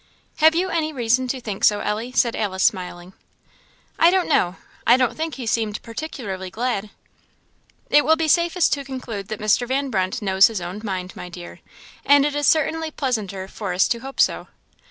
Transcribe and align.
"Have 0.37 0.55
you 0.55 0.69
any 0.69 0.91
reason 0.91 1.27
to 1.27 1.39
think 1.39 1.63
so, 1.63 1.79
Ellie?" 1.81 2.11
said 2.11 2.35
Alice, 2.35 2.63
smiling. 2.63 3.13
"I 3.99 4.09
don't 4.09 4.27
know 4.27 4.55
I 4.87 4.97
don't 4.97 5.15
think 5.15 5.35
he 5.35 5.45
seemed 5.45 5.79
particularly 5.83 6.49
glad." 6.49 6.89
"It 7.91 8.03
will 8.03 8.15
be 8.15 8.27
safest 8.27 8.73
to 8.73 8.83
conclude 8.83 9.27
that 9.27 9.39
Mr. 9.39 9.67
Van 9.67 9.91
Brunt 9.91 10.19
knows 10.19 10.47
his 10.47 10.59
own 10.59 10.81
mind, 10.83 11.15
my 11.15 11.29
dear; 11.29 11.59
and 12.03 12.25
it 12.25 12.33
is 12.33 12.47
certainly 12.47 12.89
pleasanter 12.89 13.47
for 13.47 13.73
us 13.75 13.87
to 13.89 13.99
hope 13.99 14.19
so." 14.19 14.47